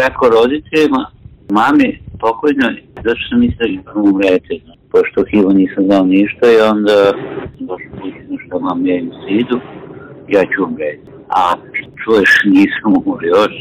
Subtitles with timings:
[0.00, 1.02] preko roditeljima,
[1.50, 4.54] mami pokojnoj, zato što sam mislio da umrete.
[4.92, 6.96] Pošto HIV-u nisam znao ništa i onda
[7.68, 9.60] došlo putinu što mam ja im sidu,
[10.28, 11.06] ja ću umreti.
[11.28, 11.54] A
[12.04, 13.54] čuješ, nisam umro još.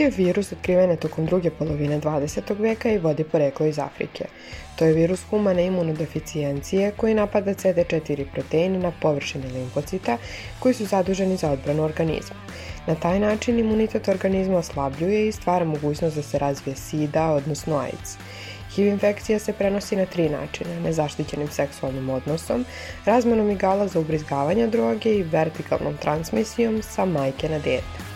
[0.00, 2.60] HIV virus otkriven je tokom druge polovine 20.
[2.60, 4.24] veka i vodi poreklo iz Afrike.
[4.76, 10.16] To je virus humane imunodeficijencije koji napada CD4 protein na površini limfocita
[10.58, 12.36] koji su zaduženi za odbranu organizma.
[12.86, 18.16] Na taj način imunitet organizma oslabljuje i stvara mogućnost da se razvije SIDA, odnosno AIDS.
[18.74, 22.64] HIV infekcija se prenosi na tri načina, nezaštićenim seksualnim odnosom,
[23.04, 28.09] razmenom igala za ubrizgavanje droge i vertikalnom transmisijom sa majke na dete.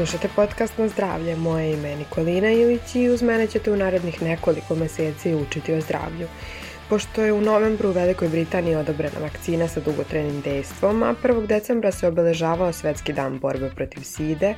[0.00, 1.36] Slušate podcast na zdravlje.
[1.36, 5.80] Moje ime je Nikolina Ilić i uz mene ćete u narednih nekoliko meseci učiti o
[5.80, 6.28] zdravlju.
[6.88, 11.46] Pošto je u novembru u Velikoj Britaniji odobrena vakcina sa dugotrenim dejstvom, a 1.
[11.46, 14.54] decembra se obeležavao Svetski dan borbe protiv side,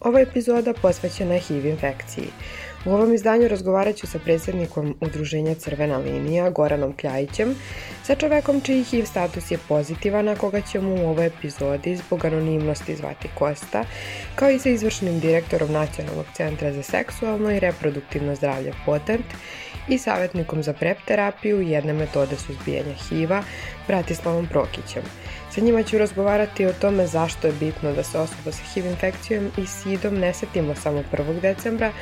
[0.00, 2.28] ova epizoda posvećena HIV infekciji.
[2.86, 7.54] U ovom izdanju razgovarat ću sa predsjednikom Udruženja Crvena linija, Goranom Kljajićem,
[8.02, 12.96] sa čovekom čiji HIV status je pozitivan, a koga ćemo u ovoj epizodi zbog anonimnosti
[12.96, 13.84] zvati Kosta,
[14.34, 19.26] kao i sa izvršnim direktorom Nacionalnog centra za seksualno i reproduktivno zdravlje Potent
[19.88, 23.42] i savjetnikom za prep terapiju i jedne metode suzbijanja HIV-a,
[23.86, 25.02] Bratislavom Prokićem.
[25.56, 29.50] Sa njima ću razgovarati o tome zašto je bitno da se osoba sa HIV infekcijom
[29.58, 31.40] i SIDom ne setimo samo 1.
[31.40, 31.92] decembra,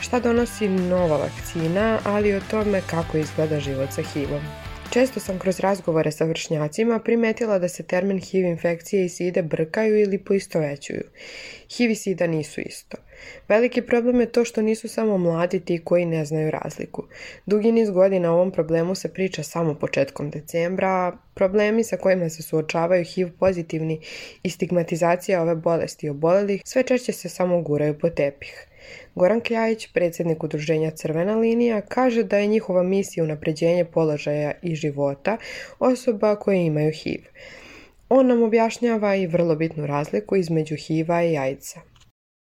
[0.00, 4.61] šta donosi nova vakcina, ali i o tome kako izgleda život sa HIV-om.
[4.92, 10.00] Često sam kroz razgovore sa vršnjacima primetila da se termin HIV infekcije i SIDE brkaju
[10.00, 11.02] ili poistovećuju.
[11.76, 12.96] HIV i SIDA nisu isto.
[13.48, 17.04] Veliki problem je to što nisu samo mladi ti koji ne znaju razliku.
[17.46, 22.28] Dugi niz godina o ovom problemu se priča samo početkom decembra, a problemi sa kojima
[22.28, 24.00] se suočavaju HIV pozitivni
[24.42, 28.66] i stigmatizacija ove bolesti obolelih sve češće se samo guraju po tepih.
[29.14, 35.36] Goran Kljajić, predsjednik udruženja Crvena linija, kaže da je njihova misija unapređenje položaja i života
[35.78, 37.22] osoba koje imaju HIV.
[38.08, 41.92] On nam objašnjava i vrlo bitnu razliku između HIV-a i AIDS-a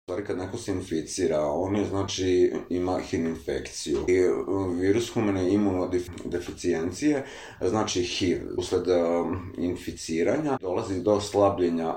[0.09, 3.99] stvari kad neko se inficira, on je znači ima HIV infekciju.
[4.09, 7.25] I uh, virus humane imunodeficijencije,
[7.61, 8.39] znači HIV.
[8.57, 8.97] Usled uh,
[9.59, 11.95] inficiranja dolazi do slabljenja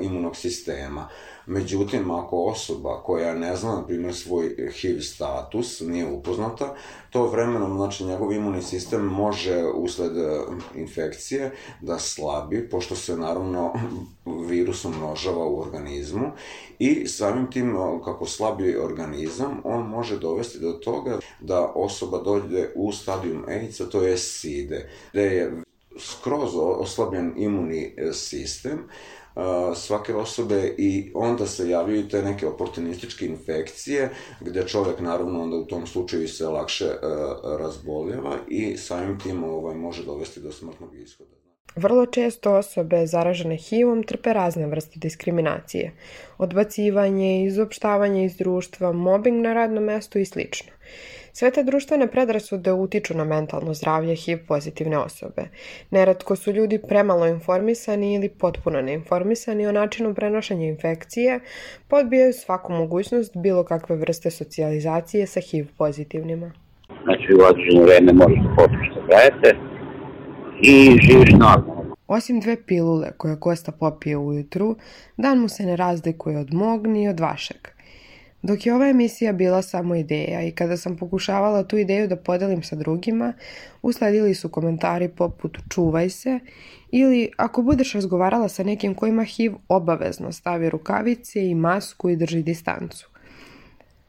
[0.00, 1.08] imunog sistema.
[1.46, 6.74] Međutim, ako osoba koja ne zna, na primjer, svoj HIV status, nije upoznata,
[7.10, 10.40] to vremenom, znači, njegov imunni sistem može usled e,
[10.74, 13.72] infekcije da slabi, pošto se, naravno,
[14.48, 16.30] virus umnožava u organizmu
[16.78, 22.68] i samim tim, e, kako slabi organizam, on može dovesti do toga da osoba dođe
[22.74, 25.62] u stadijum AIDS-a, to je SIDE, gde je
[25.98, 28.88] skroz oslabljen imunni e, sistem,
[29.74, 35.64] svake osobe i onda se javljaju te neke oportunističke infekcije gde čovek naravno onda u
[35.64, 41.30] tom slučaju se lakše uh, razboljeva i samim tim ovaj, može dovesti do smrtnog ishoda.
[41.76, 45.92] Vrlo često osobe zaražene HIV-om trpe razne vrste diskriminacije,
[46.38, 50.72] odbacivanje, izopštavanje iz društva, mobbing na radnom mestu i slično.
[51.36, 55.42] Sve te društvene predrasude utiču na mentalno zdravlje HIV pozitivne osobe.
[55.90, 61.40] Neretko su ljudi premalo informisani ili potpuno neinformisani o načinu prenošenja infekcije,
[61.88, 66.52] podbijaju svaku mogućnost bilo kakve vrste socijalizacije sa HIV pozitivnima.
[67.04, 68.12] Znači u određeno vreme
[68.56, 69.56] popiš da gledate
[70.62, 71.96] i živiš normalno.
[72.06, 74.76] Osim dve pilule koje Kosta popije ujutru,
[75.16, 77.73] dan mu se ne razlikuje od mog ni od vašeg.
[78.44, 82.62] Dok je ova emisija bila samo ideja i kada sam pokušavala tu ideju da podelim
[82.62, 83.32] sa drugima,
[83.82, 86.40] usledili su komentari poput čuvaj se
[86.90, 92.16] ili ako budeš razgovarala sa nekim ko ima HIV obavezno stavi rukavice i masku i
[92.16, 93.08] drži distancu.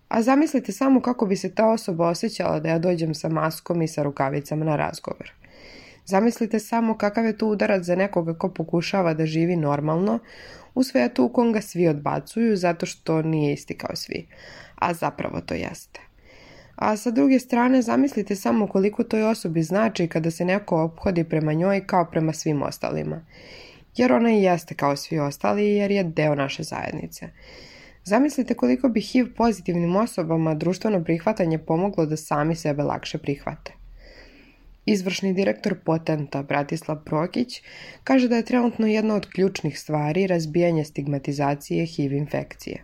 [0.07, 3.87] A zamislite samo kako bi se ta osoba osjećala da ja dođem sa maskom i
[3.87, 5.31] sa rukavicama na razgovor.
[6.05, 10.19] Zamislite samo kakav je to udarac za nekoga ko pokušava da živi normalno
[10.75, 14.27] u svetu u kom ga svi odbacuju zato što nije isti kao svi.
[14.75, 15.99] A zapravo to jeste.
[16.75, 21.53] A sa druge strane, zamislite samo koliko toj osobi znači kada se neko obhodi prema
[21.53, 23.25] njoj kao prema svim ostalima.
[23.95, 27.29] Jer ona i jeste kao svi ostali jer je deo naše zajednice.
[28.03, 33.74] Zamislite koliko bi HIV pozitivnim osobama društveno prihvatanje pomoglo da sami sebe lakše prihvate.
[34.85, 37.61] Izvršni direktor Potenta Bratislav Prokić
[38.03, 42.83] kaže da je trenutno jedna od ključnih stvari razbijanje stigmatizacije HIV infekcije.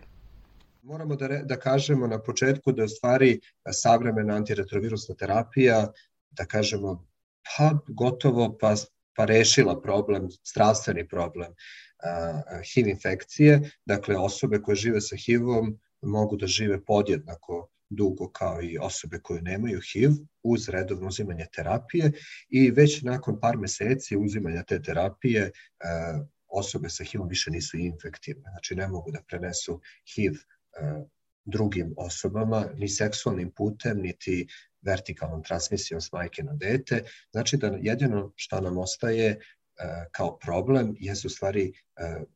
[0.82, 3.40] Moramo da, re, da kažemo na početku da je stvari
[3.70, 5.92] savremena antiretrovirusna terapija,
[6.30, 7.06] da kažemo,
[7.56, 8.74] pa gotovo pa,
[9.16, 11.54] pa rešila problem, zdravstveni problem
[12.74, 13.60] HIV infekcije.
[13.86, 19.42] Dakle, osobe koje žive sa HIV-om mogu da žive podjednako dugo kao i osobe koje
[19.42, 20.10] nemaju HIV
[20.42, 22.12] uz redovno uzimanje terapije
[22.48, 25.50] i već nakon par meseci uzimanja te terapije
[26.48, 29.80] osobe sa HIV-om više nisu infektivne, znači ne mogu da prenesu
[30.14, 30.32] HIV
[31.44, 34.46] drugim osobama, ni seksualnim putem, niti
[34.82, 37.02] vertikalnom transmisijom s majke na dete.
[37.30, 39.38] Znači da jedino što nam ostaje
[40.10, 41.72] kao problem je u stvari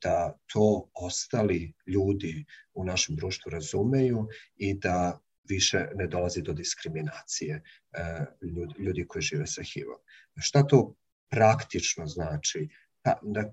[0.02, 2.44] da to ostali ljudi
[2.74, 7.62] u našem društvu razumeju i da više ne dolazi do diskriminacije
[8.42, 10.00] ljudi, ljudi koji žive sa HIV-om.
[10.36, 10.94] Šta to
[11.30, 12.68] praktično znači?
[13.02, 13.52] Pa, da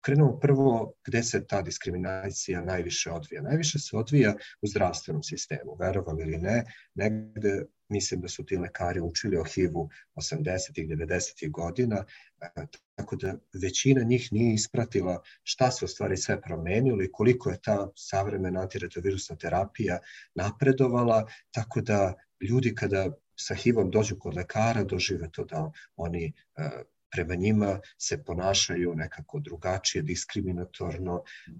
[0.00, 3.42] krenemo prvo gde se ta diskriminacija najviše odvija.
[3.42, 9.00] Najviše se odvija u zdravstvenom sistemu, verovali ili ne, negde mislim da su ti lekari
[9.00, 12.04] učili o HIV-u 80-ih, 90-ih godina,
[12.40, 17.50] e, tako da većina njih nije ispratila šta se u stvari sve promenilo i koliko
[17.50, 19.98] je ta savremena antiretrovirusna terapija
[20.34, 26.70] napredovala, tako da ljudi kada sa HIV-om dođu kod lekara dožive to da oni e,
[27.10, 31.52] prema njima se ponašaju nekako drugačije, diskriminatorno, e,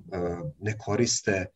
[0.59, 1.47] ne koriste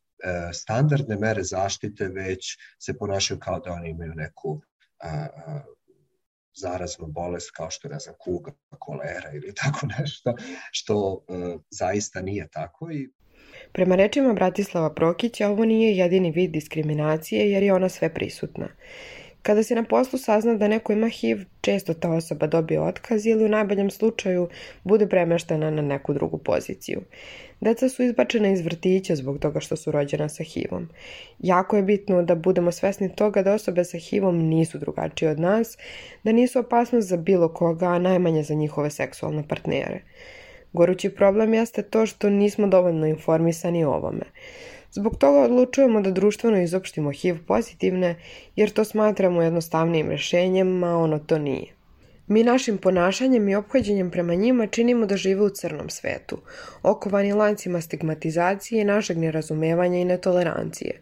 [0.53, 4.61] standardne mere zaštite, već se ponašaju kao da oni imaju neku
[6.55, 10.35] zaraznu bolest kao što je, ne znam, kuga, kolera ili tako nešto,
[10.73, 13.11] što e, zaista nije tako i
[13.73, 18.69] Prema rečima Bratislava Prokića, ovo nije jedini vid diskriminacije jer je ona sve prisutna.
[19.43, 23.45] Kada se na poslu sazna da neko ima HIV, često ta osoba dobije otkaz ili
[23.45, 24.49] u najboljem slučaju
[24.85, 27.01] bude premeštena na neku drugu poziciju.
[27.61, 30.89] Deca su izbačena iz vrtića zbog toga što su rođena sa HIV-om.
[31.39, 35.79] Jako je bitno da budemo svesni toga da osobe sa HIV-om nisu drugačije od nas,
[36.25, 40.01] da nisu opasnost za bilo koga, a najmanje za njihove seksualne partnere.
[40.73, 44.25] Gorući problem jeste to što nismo dovoljno informisani o ovome.
[44.93, 48.15] Zbog toga odlučujemo da društveno izopštimo HIV pozitivne,
[48.57, 51.67] jer to smatramo jednostavnijim rešenjem, a ono to nije.
[52.27, 56.39] Mi našim ponašanjem i ophođenjem prema njima činimo da žive u crnom svetu,
[56.83, 61.01] okovani lancima stigmatizacije, našeg nerazumevanja i netolerancije.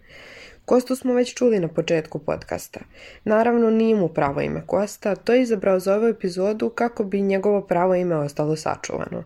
[0.65, 2.81] Kostu smo već čuli na početku podcasta.
[3.25, 7.61] Naravno, nije mu pravo ime Kosta, to je izabrao za ovu epizodu kako bi njegovo
[7.61, 9.25] pravo ime ostalo sačuvano.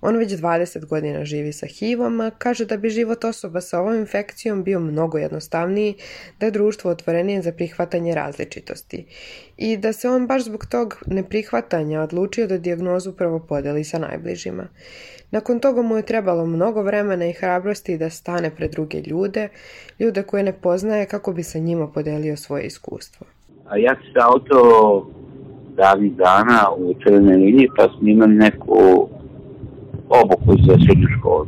[0.00, 4.64] On već 20 godina živi sa HIV-om, kaže da bi život osoba sa ovom infekcijom
[4.64, 5.94] bio mnogo jednostavniji,
[6.40, 9.06] da je društvo otvorenije za prihvatanje različitosti
[9.56, 14.66] i da se on baš zbog tog neprihvatanja odlučio da dijagnozu prvo podeli sa najbližima.
[15.30, 19.48] Nakon toga mu je trebalo mnogo vremena i hrabrosti da stane pred druge ljude,
[19.98, 23.26] ljude koje ne poznaje kako bi sa njima podelio svoje iskustvo.
[23.68, 25.06] A ja se auto
[25.76, 29.08] davnih dana u crvenoj liniji pa smo imali neku
[30.20, 31.46] obuku za srednju školu.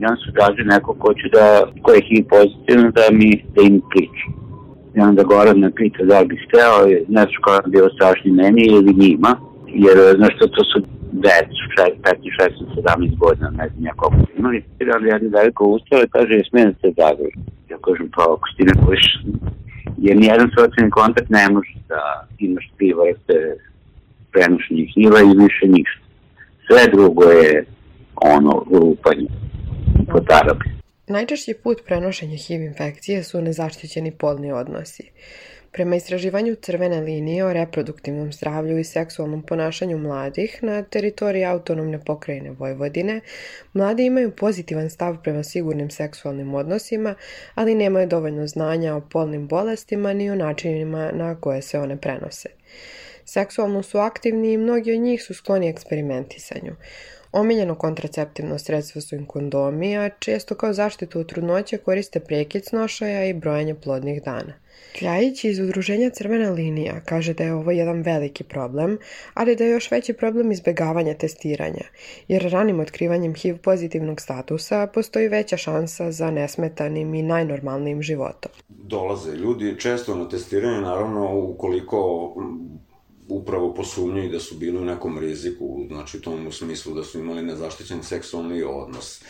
[0.00, 1.46] I on su traži neko ko će da,
[1.82, 4.26] ko je HIV pozitivno da mi, da im priča.
[4.96, 6.76] I onda Goran me pita da li bi steo,
[7.16, 9.30] ne znam ko je bio strašni meni ili njima,
[9.84, 10.78] jer znaš što to su
[11.12, 11.90] decu, 15,
[12.38, 14.64] 16, 17 godina, ne znam ja koliko imali.
[14.94, 17.38] Ali ja veliko ustao i kaže, smijem se zagrši.
[17.70, 19.06] Ja kažem, pa ako ti ne kojiš,
[19.98, 23.36] jer nijedan socijalni kontakt ne može da imaš tri vrste
[24.32, 26.02] prenošenja HIV-a i više ništa.
[26.66, 27.64] Sve drugo je
[28.22, 29.28] ono lupanje
[30.12, 30.64] po tarabi.
[31.06, 35.10] Najčešći put prenošenja HIV infekcije su nezaštićeni polni odnosi.
[35.72, 42.50] Prema istraživanju crvene linije o reproduktivnom zdravlju i seksualnom ponašanju mladih na teritoriji autonomne pokrajine
[42.50, 43.20] Vojvodine,
[43.72, 47.14] mladi imaju pozitivan stav prema sigurnim seksualnim odnosima,
[47.54, 52.48] ali nemaju dovoljno znanja o polnim bolestima ni o načinima na koje se one prenose.
[53.24, 56.72] Seksualno su aktivni i mnogi od njih su skloni eksperimentisanju.
[57.36, 63.26] Omiljeno kontraceptivno sredstvo su im kondomi, a često kao zaštitu od trudnoće koriste prekid snošaja
[63.26, 64.52] i brojanje plodnih dana.
[64.98, 68.98] Kljajić iz udruženja Crvena linija kaže da je ovo jedan veliki problem,
[69.34, 71.84] ali da je još veći problem izbegavanja testiranja,
[72.28, 78.52] jer ranim otkrivanjem HIV pozitivnog statusa postoji veća šansa za nesmetanim i najnormalnijim životom.
[78.68, 82.32] Dolaze ljudi često na testiranje, naravno ukoliko
[83.28, 87.42] upravo posumnjaju da su bili u nekom riziku, znači u tom smislu da su imali
[87.42, 89.22] nezaštićen seksualni odnos.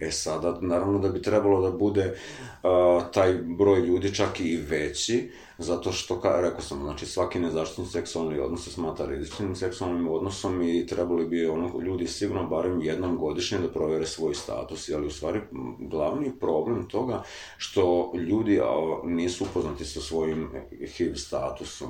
[0.00, 2.14] E sada, naravno da bi trebalo da bude
[2.62, 7.86] uh, taj broj ljudi čak i veći, zato što, ka, rekao sam, znači svaki nezaštićen
[7.86, 13.16] seksualni odnos se smatra rizičnim seksualnim odnosom i trebali bi ono, ljudi sigurno barem jednom
[13.16, 15.40] godišnje da provere svoj status, ali u stvari
[15.78, 17.22] glavni problem toga
[17.56, 18.64] što ljudi a,
[19.04, 20.50] nisu upoznati sa svojim
[20.86, 21.88] HIV statusom.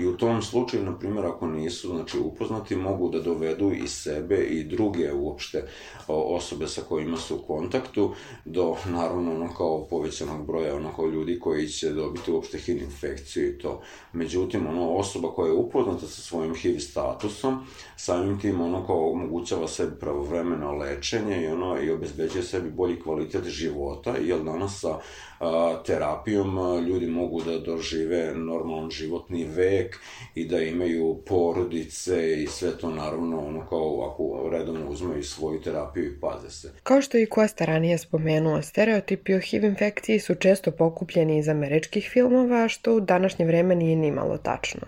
[0.00, 4.36] I u tom slučaju, na primjer, ako nisu znači, upoznati, mogu da dovedu i sebe
[4.36, 5.68] i druge uopšte
[6.08, 8.14] osobe sa kojima su u kontaktu
[8.44, 13.48] do, naravno, ono kao povećanog broja ono kao ljudi koji će dobiti uopšte HIV infekciju
[13.48, 13.82] i to.
[14.12, 17.66] Međutim, ono, osoba koja je upoznata sa svojim HIV statusom,
[17.96, 23.44] samim tim ono kao omogućava sebi pravovremeno lečenje i ono i obezbeđuje sebi bolji kvalitet
[23.44, 24.98] života, jer danas sa
[25.40, 29.96] a, terapijom a, ljudi mogu da dožive normalan životni vek
[30.34, 36.04] i da imaju porodice i sve to naravno ono kao ako redovno uzmeju svoju terapiju
[36.04, 36.72] i paze se.
[36.82, 42.08] Kao što i Kosta ranije spomenuo, stereotipi o HIV infekciji su često pokupljeni iz američkih
[42.12, 44.80] filmova, što u današnje vreme nije ni malo tačno.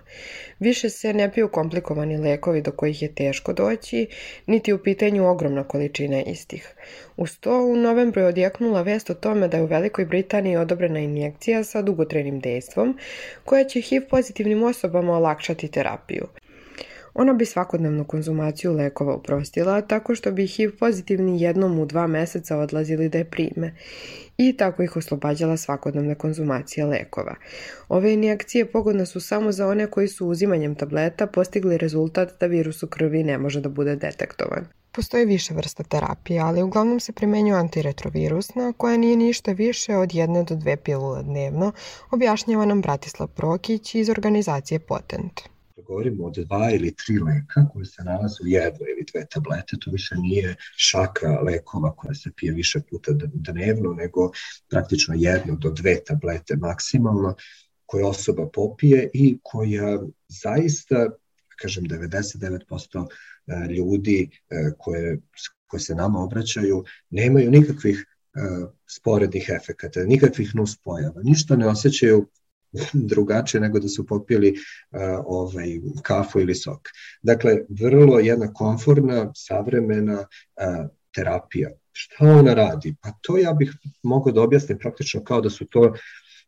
[0.59, 4.07] Više se ne piju komplikovani lekovi do kojih je teško doći,
[4.47, 6.75] niti u pitanju ogromna količina istih.
[7.17, 10.99] Uz to, u novembru je odjeknula vest o tome da je u Velikoj Britaniji odobrena
[10.99, 12.99] injekcija sa dugotrenim dejstvom,
[13.45, 16.27] koja će HIV pozitivnim osobama olakšati terapiju.
[17.15, 22.57] Ona bi svakodnevnu konzumaciju lekova uprostila tako što bi HIV pozitivni jednom u dva meseca
[22.57, 23.75] odlazili da je prime
[24.39, 27.35] i tako ih oslobađala svakodnevne konzumacije lekova.
[27.89, 32.83] Ove injekcije pogodne su samo za one koji su uzimanjem tableta postigli rezultat da virus
[32.83, 34.67] u krvi ne može da bude detektovan.
[34.93, 40.43] Postoji više vrsta terapije, ali uglavnom se primenjuje antiretrovirusna, koja nije ništa više od jedne
[40.43, 41.73] do dve pilule dnevno,
[42.11, 45.54] objašnjava nam Bratislav Prokić iz organizacije Potent
[45.87, 49.91] govorimo o dva ili tri leka koje se nalaze u jednoj ili dve tablete, to
[49.91, 54.31] više nije šaka lekova koja se pije više puta dnevno, nego
[54.71, 57.35] praktično jedno do dve tablete maksimalno
[57.87, 59.99] koje osoba popije i koja
[60.29, 61.11] zaista,
[61.61, 63.07] kažem 99%
[63.47, 65.21] e, ljudi e, koje,
[65.67, 68.41] koje se nama obraćaju nemaju nikakvih e,
[68.87, 72.27] sporednih efekata, nikakvih nuspojava, ništa ne osjećaju
[73.11, 76.89] drugačije nego da su popili uh, ovaj, kafu ili sok.
[77.23, 81.71] Dakle, vrlo jedna konforna, savremena uh, terapija.
[81.93, 82.95] Šta ona radi?
[83.03, 85.95] Pa to ja bih mogao da objasnim praktično kao da su to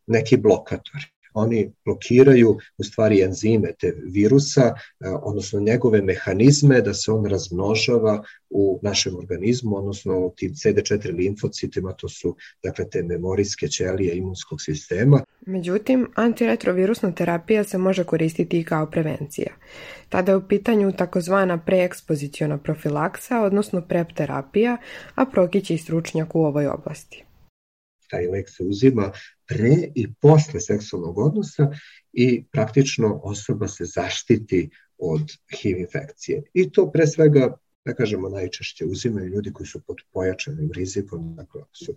[0.07, 4.75] neki blokatori oni blokiraju u stvari enzime te virusa, e,
[5.23, 11.93] odnosno njegove mehanizme da se on razmnožava u našem organizmu, odnosno u tim CD4 limfocitima,
[11.93, 15.21] to su dakle te memorijske ćelije imunskog sistema.
[15.47, 19.53] Međutim, antiretrovirusna terapija se može koristiti i kao prevencija.
[20.09, 24.77] Tada je u pitanju takozvana preekspoziciona profilaksa, odnosno PrEP terapija,
[25.15, 27.26] a Prokić je stručnjak u ovoj oblasti
[28.11, 29.13] taj lek se uzima
[29.47, 31.71] pre i posle seksualnog odnosa
[32.13, 36.43] i praktično osoba se zaštiti od HIV infekcije.
[36.55, 41.63] I to pre svega da kažemo, najčešće uzimaju ljudi koji su pod pojačanim rizikom, dakle,
[41.73, 41.95] su,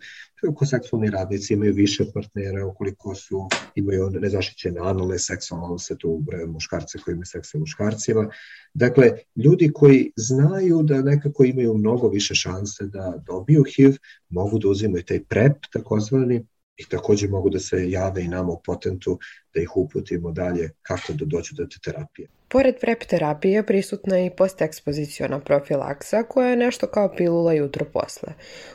[0.56, 6.48] ko seksualni radnici imaju više partnera, ukoliko su, imaju nezaštićene analne seksualne se tu ubraju
[6.48, 8.30] muškarce koji imaju seks sa muškarcima.
[8.74, 13.96] Dakle, ljudi koji znaju da nekako imaju mnogo više šanse da dobiju HIV,
[14.30, 16.46] mogu da uzimaju taj PrEP, takozvani,
[16.80, 19.20] i takođe mogu da se jave i nama u potentu
[19.54, 22.28] da ih uputimo dalje kako da dođu do te terapije.
[22.48, 28.34] Pored PrEP terapije prisutna je i postekspoziciona profilaksa koja je nešto kao pilula jutro posle.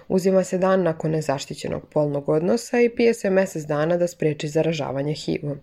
[0.08, 5.14] Uzima se dan nakon nezaštićenog polnog odnosa i pije se mesec dana da spreči zaražavanje
[5.14, 5.61] HIV-om.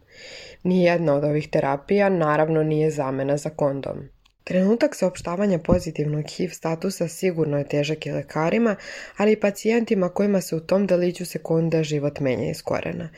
[0.64, 4.10] Nijedna od ovih terapija naravno nije zamena za kondom.
[4.44, 8.76] Trenutak saopštavanja pozitivnog HIV statusa sigurno je težak i lekarima,
[9.18, 13.10] ali i pacijentima kojima se u tom deliću sekunde život menja iz korena.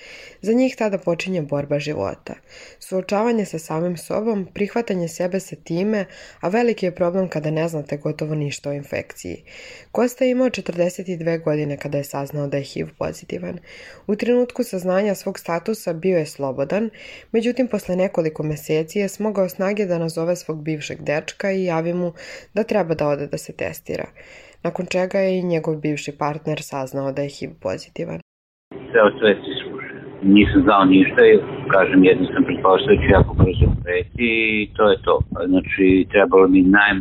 [0.41, 2.33] Za njih tada počinje borba života.
[2.79, 6.05] Suočavanje sa samim sobom, prihvatanje sebe sa time,
[6.39, 9.43] a veliki je problem kada ne znate gotovo ništa o infekciji.
[9.91, 13.59] Kosta je imao 42 godine kada je saznao da je HIV pozitivan.
[14.07, 16.89] U trenutku saznanja svog statusa bio je slobodan,
[17.31, 22.09] međutim posle nekoliko meseci je smogao snage da nazove svog bivšeg dečka i javi mu
[22.55, 24.07] da treba da ode da se testira.
[24.65, 28.19] Nakon čega je i njegov bivši partner saznao da je HIV pozitivan.
[28.91, 29.97] Ceo svet se sluša.
[30.35, 31.33] Nisam znao ništa i
[31.73, 34.29] kažem jedno sam pretpostavio ću jako brzo preti
[34.61, 35.15] i to je to.
[35.51, 36.93] Znači trebalo mi naj,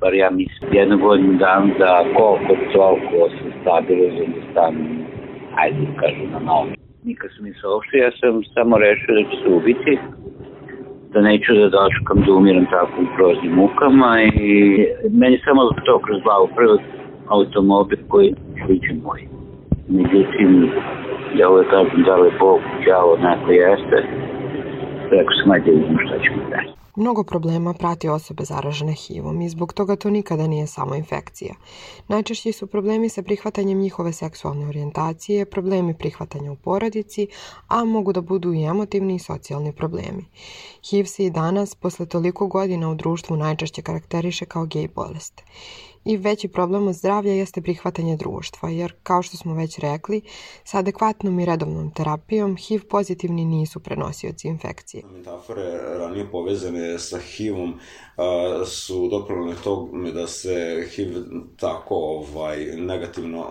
[0.00, 4.88] bar ja mislim, jednu godinu dan da koliko toliko se stabilizujem da stanem,
[5.62, 6.68] ajde kažem na novo.
[7.08, 9.92] Nikad sam mi saopštio, ja sam samo rešio da ću se ubiti
[11.12, 16.22] da neću da dočekam da umiram tako u proznim mukama i meni samo to kroz
[16.22, 16.78] glavu prvo
[17.28, 18.34] automobil koji
[18.66, 19.20] sliče moj.
[19.88, 20.70] Međutim,
[21.38, 23.98] ja uvek kažem da li Bog, djavo, neko jeste,
[25.10, 26.72] rekao sam, ajde vidimo šta ćemo dalje.
[26.98, 31.54] Mnogo problema prati osobe zaražene HIV-om i zbog toga to nikada nije samo infekcija.
[32.08, 37.28] Najčešći su problemi sa prihvatanjem njihove seksualne orijentacije, problemi prihvatanja u porodici,
[37.68, 40.24] a mogu da budu i emotivni i socijalni problemi.
[40.90, 45.42] HIV se i danas, posle toliko godina u društvu, najčešće karakteriše kao gej bolest.
[46.08, 50.20] I veći problem od zdravlja jeste prihvatanje društva, jer, kao što smo već rekli,
[50.64, 55.02] sa adekvatnom i redovnom terapijom HIV pozitivni nisu prenosioci infekcije.
[55.12, 55.64] Metafore
[55.98, 57.74] ranije povezane sa HIV-om
[58.66, 61.16] su dopravo tome da se HIV
[61.56, 63.44] tako ovaj, negativno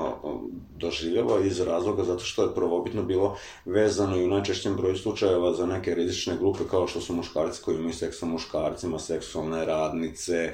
[0.78, 5.66] doživljava iz razloga zato što je prvobitno bilo vezano i u najčešćem broju slučajeva za
[5.66, 10.54] neke rizične grupe kao što su muškarci koji imaju seks sa muškarcima, seksualne radnice,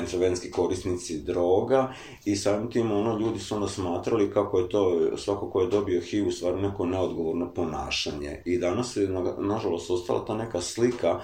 [0.00, 1.92] intervenski korisnici droga
[2.24, 6.00] i samim tim ono ljudi su onda smatrali kako je to svako ko je dobio
[6.00, 8.42] HIV u stvari neko neodgovorno ponašanje.
[8.44, 11.20] I danas je na, nažalost ostala ta neka slika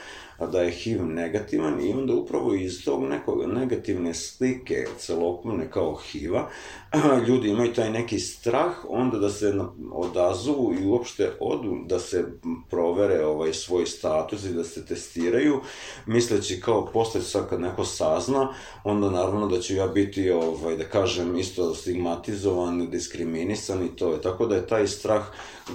[0.53, 6.49] da je HIV negativan i onda upravo iz tog nekog negativne slike celokupne kao HIV-a
[7.29, 9.55] ljudi imaju taj neki strah onda da se
[9.93, 12.25] odazovu i uopšte odu da se
[12.71, 15.61] provere ovaj svoj status i da se testiraju
[16.07, 20.85] misleći kao posle sad kad neko sazna onda naravno da ću ja biti ovaj da
[20.85, 24.23] kažem isto stigmatizovan, diskriminisan i to je.
[24.23, 25.25] Tako da je taj strah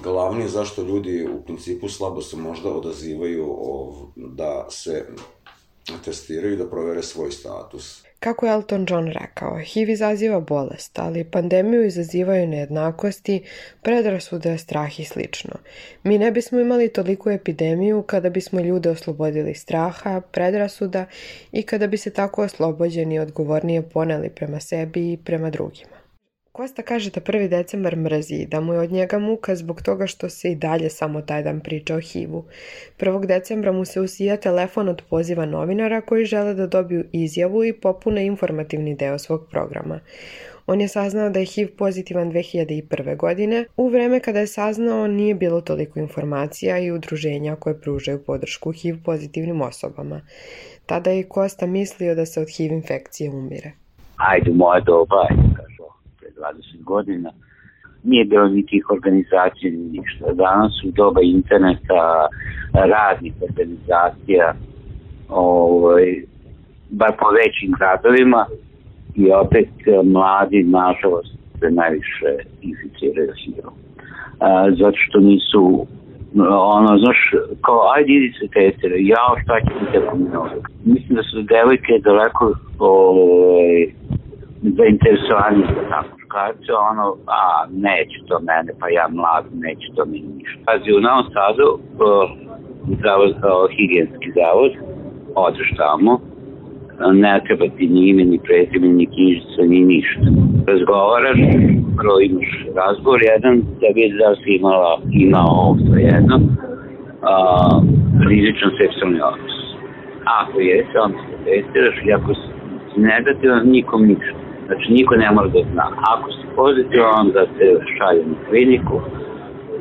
[0.04, 5.08] glavni zašto ljudi u principu slabo se možda odazivaju ov, da se
[6.06, 8.04] testiraju da provere svoj status.
[8.20, 13.44] Kako je Elton John rekao, HIV izaziva bolest, ali pandemiju izazivaju nejednakosti,
[13.82, 15.52] predrasude, strah i slično.
[16.04, 21.06] Mi ne bismo imali toliku epidemiju kada bismo ljude oslobodili straha, predrasuda
[21.52, 26.02] i kada bi se tako oslobođeni odgovornije poneli prema sebi i prema drugima.
[26.53, 27.48] Kosta kaže da 1.
[27.50, 31.22] decembar mrzi, da mu je od njega muka zbog toga što se i dalje samo
[31.22, 32.43] taj dan priča o HIV-u.
[33.00, 33.25] 1.
[33.25, 38.25] decembra mu se usija telefon od poziva novinara koji žele da dobiju izjavu i popune
[38.25, 40.00] informativni deo svog programa.
[40.67, 43.17] On je saznao da je HIV pozitivan 2001.
[43.17, 43.65] godine.
[43.77, 48.95] U vreme kada je saznao nije bilo toliko informacija i udruženja koje pružaju podršku HIV
[49.05, 50.22] pozitivnim osobama.
[50.86, 53.72] Tada je Kosta mislio da se od HIV infekcije umire.
[54.17, 55.28] Ajde, moja doba,
[56.43, 57.29] 20 godina,
[58.03, 60.34] nije bilo ni tih organizacija ni ništa.
[60.34, 62.27] Danas u doba interneta,
[62.73, 64.53] radnih organizacija,
[65.29, 66.23] ovaj,
[66.89, 68.45] bar po većim gradovima
[69.15, 69.69] i opet
[70.03, 73.73] mladi, nažalost, se najviše inficiraju hirom.
[74.79, 75.88] Zato što nisu
[76.49, 77.17] ono, znaš,
[77.62, 80.56] kao, ajde idi se testiraj, ja, šta će mi te pomenuti?
[80.86, 83.93] Mislim da su devojke daleko ovaj,
[84.62, 90.19] zainteresovani za tako muškarce, ono, a neće to mene, pa ja mlad, neće to mi
[90.19, 90.60] ništa.
[90.65, 91.67] Pazi, u Novom Sadu,
[93.04, 94.72] zavod, uh, higijenski zavod,
[95.36, 96.19] odeš tamo,
[97.13, 100.28] ne treba ti ni ime, ni prezime, ni knjižica, ni ništa.
[100.67, 101.39] Razgovaraš,
[101.98, 106.36] prvo imaš razgovor jedan, da vidi da si imala, imao ovo jedno,
[107.22, 107.34] a,
[108.30, 109.56] rizičan seksualni odnos.
[110.39, 112.48] Ako jesi, onda se testiraš i ako si
[113.00, 114.43] negativan, nikom ništa.
[114.65, 115.86] Znači, niko ne mora da zna.
[116.13, 119.02] Ako si pozitivan, onda te šalje na kliniku,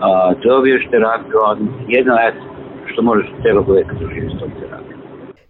[0.01, 1.39] a, dobiješ terapiju,
[1.89, 2.35] jedno je
[2.93, 4.51] što možeš celo veka da živiš s tom.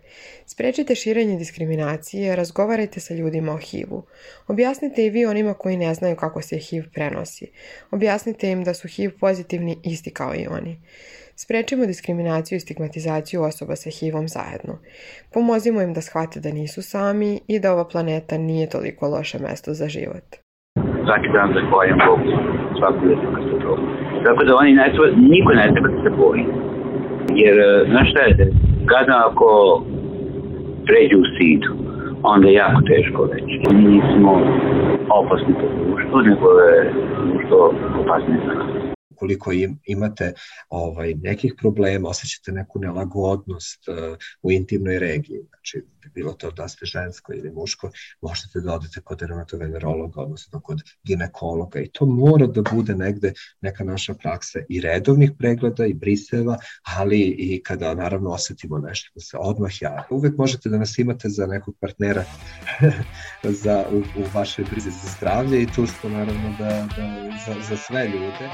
[0.46, 4.04] Sprečite širenje diskriminacije, razgovarajte sa ljudima o HIV-u.
[4.48, 7.52] Objasnite i vi onima koji ne znaju kako se HIV prenosi.
[7.92, 10.82] Objasnite im da su HIV pozitivni isti kao i oni.
[11.36, 14.80] Sprečimo diskriminaciju i stigmatizaciju osoba sa HIV-om zajedno.
[15.34, 19.74] Pomozimo im da shvate da nisu sami i da ova planeta nije toliko loše mesto
[19.74, 20.36] za život.
[21.06, 22.32] svaki dan zahvaljujem Bogu
[22.80, 24.09] svaku jednu katastrofu.
[24.24, 26.46] Tako da oni ne treba, niko ne treba da se boji.
[27.36, 28.52] Jer, e, znaš šta je,
[28.86, 29.82] kada ako
[30.86, 31.72] pređu u sidu,
[32.24, 33.60] onda je jako teško reći.
[33.74, 34.42] Mi nismo
[35.10, 36.94] opasni po društvu, nego je
[37.32, 40.34] društvo opasnije za nas ukoliko im, imate
[40.70, 45.84] ovaj, nekih problema, osjećate neku nelagodnost uh, u intimnoj regiji, znači
[46.16, 51.80] bilo to da ste žensko ili muško, možete da odete kod dermatovenerologa, odnosno kod ginekologa
[51.80, 56.58] i to mora da bude negde neka naša praksa i redovnih pregleda i briseva,
[56.98, 60.04] ali i kada naravno osetimo nešto da se odmah javi.
[60.10, 62.26] Uvek možete da nas imate za nekog partnera
[63.64, 67.78] za, u, u vašoj brizi za zdravlje i tu smo naravno da, da, za, za
[67.78, 68.50] sve ljude.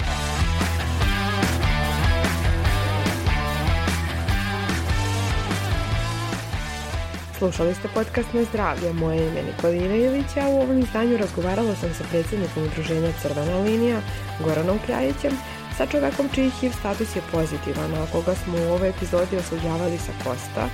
[7.46, 8.94] Slušali ste podcast Na zdravlje.
[8.94, 13.58] Moje ime je Nikolina Ilić, a u ovom izdanju razgovarala sam sa predsjednikom udruženja Crvena
[13.58, 14.02] linija,
[14.44, 15.38] Goranom Kljajićem,
[15.78, 20.12] sa čovekom čiji HIV status je pozitivan, a koga smo u ovoj epizodi osuđavali sa
[20.24, 20.70] Kosta,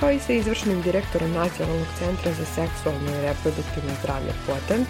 [0.00, 4.88] kao i sa izvršnim direktorom Nacionalnog centra za seksualno i reproduktivno zdravlje Potent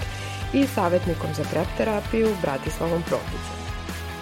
[0.53, 3.64] i savjetnikom za prep terapiju Bratislavom Propićem.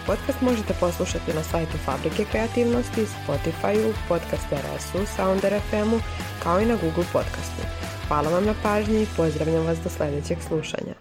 [0.07, 6.01] Podcast možete poslušati na sajtu Fabrike kreativnosti, Spotify-u, Podcast RS-u, Sounder FM-u,
[6.43, 7.63] kao i na Google Podcastu.
[8.09, 10.95] Hvala vam na pažnji i pozdravljam vas do sledećeg slušanja.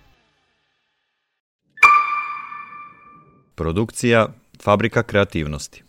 [3.55, 4.27] Produkcija
[4.61, 5.83] Fabrika kreativnosti